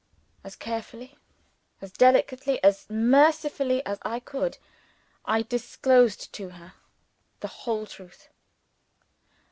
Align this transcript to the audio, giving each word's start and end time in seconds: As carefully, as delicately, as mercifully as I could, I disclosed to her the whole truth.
As 0.43 0.55
carefully, 0.55 1.15
as 1.79 1.91
delicately, 1.91 2.57
as 2.63 2.89
mercifully 2.89 3.85
as 3.85 3.99
I 4.01 4.19
could, 4.19 4.57
I 5.25 5.43
disclosed 5.43 6.33
to 6.33 6.49
her 6.57 6.73
the 7.41 7.47
whole 7.69 7.85
truth. 7.85 8.29